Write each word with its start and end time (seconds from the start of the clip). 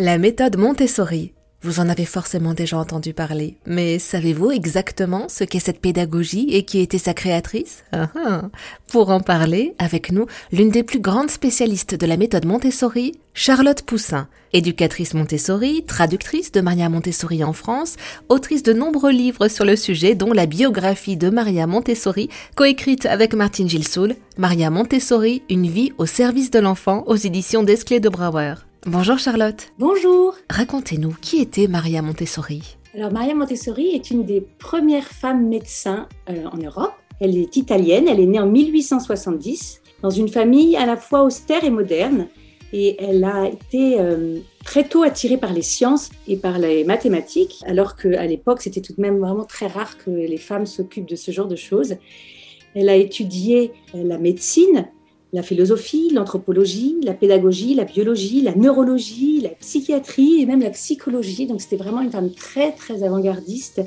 La 0.00 0.16
méthode 0.16 0.56
Montessori. 0.56 1.32
Vous 1.60 1.80
en 1.80 1.88
avez 1.88 2.04
forcément 2.04 2.54
déjà 2.54 2.78
entendu 2.78 3.12
parler, 3.12 3.56
mais 3.66 3.98
savez-vous 3.98 4.52
exactement 4.52 5.28
ce 5.28 5.42
qu'est 5.42 5.58
cette 5.58 5.80
pédagogie 5.80 6.46
et 6.52 6.62
qui 6.62 6.78
était 6.78 6.98
sa 6.98 7.14
créatrice? 7.14 7.82
Ah, 7.90 8.08
ah. 8.14 8.42
Pour 8.92 9.10
en 9.10 9.18
parler, 9.18 9.74
avec 9.80 10.12
nous, 10.12 10.26
l'une 10.52 10.70
des 10.70 10.84
plus 10.84 11.00
grandes 11.00 11.32
spécialistes 11.32 11.96
de 11.96 12.06
la 12.06 12.16
méthode 12.16 12.44
Montessori, 12.44 13.18
Charlotte 13.34 13.82
Poussin, 13.82 14.28
éducatrice 14.52 15.14
Montessori, 15.14 15.82
traductrice 15.84 16.52
de 16.52 16.60
Maria 16.60 16.88
Montessori 16.88 17.42
en 17.42 17.52
France, 17.52 17.96
autrice 18.28 18.62
de 18.62 18.72
nombreux 18.72 19.10
livres 19.10 19.48
sur 19.48 19.64
le 19.64 19.74
sujet, 19.74 20.14
dont 20.14 20.32
la 20.32 20.46
biographie 20.46 21.16
de 21.16 21.28
Maria 21.28 21.66
Montessori, 21.66 22.28
coécrite 22.54 23.04
avec 23.04 23.34
Martine 23.34 23.68
Gilsoul, 23.68 24.14
Maria 24.36 24.70
Montessori, 24.70 25.42
une 25.50 25.66
vie 25.66 25.92
au 25.98 26.06
service 26.06 26.52
de 26.52 26.60
l'enfant, 26.60 27.02
aux 27.08 27.16
éditions 27.16 27.64
d'Esclés 27.64 27.98
de 27.98 28.08
Brouwer. 28.08 28.54
Bonjour 28.86 29.18
Charlotte. 29.18 29.72
Bonjour. 29.78 30.36
Racontez-nous, 30.48 31.16
qui 31.20 31.38
était 31.40 31.66
Maria 31.66 32.00
Montessori? 32.00 32.76
Alors 32.94 33.12
Maria 33.12 33.34
Montessori 33.34 33.88
est 33.88 34.12
une 34.12 34.24
des 34.24 34.40
premières 34.40 35.08
femmes 35.08 35.48
médecins 35.48 36.08
euh, 36.30 36.44
en 36.52 36.56
Europe. 36.58 36.92
Elle 37.20 37.36
est 37.36 37.56
italienne, 37.56 38.06
elle 38.08 38.20
est 38.20 38.26
née 38.26 38.38
en 38.38 38.46
1870 38.46 39.82
dans 40.00 40.10
une 40.10 40.28
famille 40.28 40.76
à 40.76 40.86
la 40.86 40.96
fois 40.96 41.24
austère 41.24 41.64
et 41.64 41.70
moderne. 41.70 42.28
Et 42.72 43.02
elle 43.02 43.24
a 43.24 43.48
été 43.48 43.98
euh, 43.98 44.38
très 44.64 44.84
tôt 44.84 45.02
attirée 45.02 45.38
par 45.38 45.52
les 45.52 45.62
sciences 45.62 46.10
et 46.28 46.36
par 46.36 46.60
les 46.60 46.84
mathématiques, 46.84 47.64
alors 47.66 47.96
qu'à 47.96 48.26
l'époque, 48.26 48.62
c'était 48.62 48.80
tout 48.80 48.92
de 48.92 49.00
même 49.00 49.18
vraiment 49.18 49.44
très 49.44 49.66
rare 49.66 49.98
que 49.98 50.10
les 50.10 50.36
femmes 50.36 50.66
s'occupent 50.66 51.08
de 51.08 51.16
ce 51.16 51.32
genre 51.32 51.48
de 51.48 51.56
choses. 51.56 51.96
Elle 52.76 52.88
a 52.88 52.94
étudié 52.94 53.72
euh, 53.94 54.04
la 54.04 54.18
médecine, 54.18 54.86
la 55.32 55.42
philosophie, 55.42 56.10
l'anthropologie, 56.12 56.96
la 57.02 57.14
pédagogie, 57.14 57.74
la 57.74 57.84
biologie, 57.84 58.40
la 58.40 58.54
neurologie, 58.54 59.40
la 59.42 59.50
psychiatrie 59.50 60.40
et 60.40 60.46
même 60.46 60.62
la 60.62 60.70
psychologie. 60.70 61.46
Donc 61.46 61.60
c'était 61.60 61.76
vraiment 61.76 62.00
une 62.00 62.10
femme 62.10 62.30
très 62.30 62.72
très 62.72 63.02
avant-gardiste. 63.02 63.82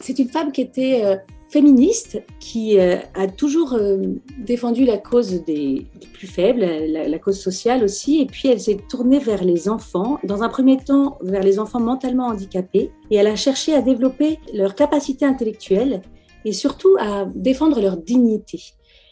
C'est 0.00 0.18
une 0.18 0.28
femme 0.28 0.52
qui 0.52 0.62
était 0.62 1.02
euh, 1.04 1.16
féministe, 1.50 2.22
qui 2.40 2.78
euh, 2.78 2.96
a 3.14 3.28
toujours 3.28 3.74
euh, 3.74 3.98
défendu 4.38 4.86
la 4.86 4.96
cause 4.96 5.44
des, 5.44 5.86
plus 6.14 6.26
faibles, 6.26 6.60
la, 6.60 7.08
la, 7.08 7.18
cause 7.18 7.38
sociale 7.38 7.84
aussi. 7.84 8.22
Et 8.22 8.26
puis 8.26 8.48
elle 8.48 8.60
s'est 8.60 8.78
tournée 8.88 9.18
vers 9.18 9.44
les 9.44 9.68
enfants, 9.68 10.18
dans 10.24 10.42
un 10.42 10.48
premier 10.48 10.78
temps 10.78 11.18
vers 11.20 11.42
les 11.42 11.58
enfants 11.58 11.80
mentalement 11.80 12.28
handicapés. 12.28 12.90
Et 13.10 13.16
elle 13.16 13.26
a 13.26 13.36
cherché 13.36 13.74
à 13.74 13.82
développer 13.82 14.38
leur 14.54 14.74
capacité 14.74 15.26
intellectuelle 15.26 16.00
et 16.46 16.52
surtout 16.52 16.96
à 16.98 17.26
défendre 17.34 17.82
leur 17.82 17.98
dignité. 17.98 18.60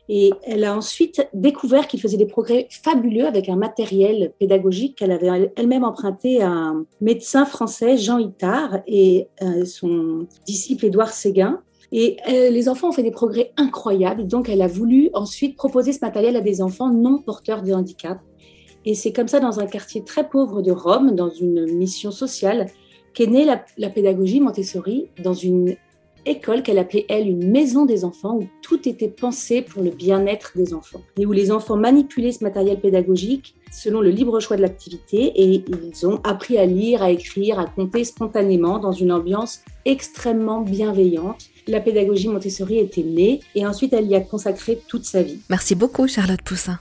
Et 0.09 0.33
elle 0.43 0.65
a 0.65 0.77
ensuite 0.77 1.27
découvert 1.33 1.87
qu'il 1.87 2.01
faisait 2.01 2.19
des 2.19 2.27
progrès 2.27 2.69
fabuleux 2.71 3.27
avec 3.27 3.49
un 3.49 3.57
matériel 3.57 4.33
pédagogique 4.39 4.99
qu'elle 4.99 5.13
avait 5.13 5.51
elle-même 5.57 5.85
emprunté 5.85 6.43
à 6.43 6.51
un 6.51 6.85
médecin 7.01 7.47
français, 7.47 7.97
Jean 7.97 8.19
Itard, 8.19 8.81
et 8.87 9.29
euh, 9.41 9.65
son 9.65 10.27
disciple 10.45 10.87
Édouard 10.87 11.11
Séguin. 11.11 11.63
Et 11.91 12.17
euh, 12.29 12.51
les 12.51 12.69
enfants 12.69 12.89
ont 12.89 12.93
fait 12.93 13.03
des 13.03 13.11
progrès 13.11 13.53
incroyables, 13.57 14.27
donc 14.27 14.49
elle 14.49 14.63
a 14.63 14.67
voulu 14.67 15.11
ensuite 15.15 15.57
proposer 15.57 15.93
ce 15.93 16.01
matériel 16.01 16.37
à 16.37 16.41
des 16.41 16.61
enfants 16.61 16.91
non 16.91 17.19
porteurs 17.23 17.63
de 17.63 17.73
handicap. 17.73 18.19
Et 18.85 18.95
c'est 18.95 19.13
comme 19.13 19.29
ça, 19.29 19.41
dans 19.41 19.61
un 19.61 19.67
quartier 19.67 20.05
très 20.05 20.29
pauvre 20.29 20.61
de 20.61 20.71
Rome, 20.73 21.13
dans 21.13 21.31
une 21.31 21.65
mission 21.77 22.11
sociale, 22.11 22.67
qu'est 23.15 23.29
née 23.29 23.45
la, 23.45 23.65
la 23.79 23.89
pédagogie 23.89 24.41
Montessori, 24.41 25.09
dans 25.23 25.33
une 25.33 25.77
école 26.27 26.63
qu'elle 26.63 26.79
appelait, 26.79 27.07
elle, 27.09 27.29
une 27.29 27.51
maison 27.51 27.85
des 27.85 28.05
enfants, 28.05 28.37
où 28.37 28.47
tout 28.63 28.89
était 28.89 29.09
pensé 29.09 29.63
pour 29.63 29.83
le 29.83 29.91
bien-être 29.91 30.53
des 30.57 30.75
enfants, 30.75 31.03
et 31.19 31.27
où 31.27 31.33
les 31.33 31.51
enfants 31.51 31.77
manipulaient 31.77 32.33
ce 32.33 32.45
matériel 32.45 32.81
pédagogique 32.81 33.55
selon 33.73 34.01
le 34.01 34.11
libre 34.11 34.39
choix 34.41 34.57
de 34.57 34.63
l'activité, 34.63 35.33
et 35.35 35.65
ils 35.67 36.07
ont 36.07 36.21
appris 36.23 36.59
à 36.59 36.67
lire, 36.67 37.03
à 37.03 37.11
écrire, 37.11 37.59
à 37.59 37.67
compter 37.67 38.05
spontanément 38.05 38.79
dans 38.79 38.93
une 38.93 39.11
ambiance 39.11 39.63
extrêmement 39.85 40.61
bienveillante. 40.61 41.47
La 41.67 41.81
pédagogie 41.81 42.29
Montessori 42.29 42.79
était 42.79 43.03
née, 43.03 43.41
et 43.55 43.67
ensuite 43.67 43.93
elle 43.93 44.07
y 44.07 44.15
a 44.15 44.21
consacré 44.21 44.81
toute 44.87 45.05
sa 45.05 45.23
vie. 45.23 45.41
Merci 45.51 45.75
beaucoup, 45.75 46.07
Charlotte 46.07 46.43
Poussin. 46.43 46.79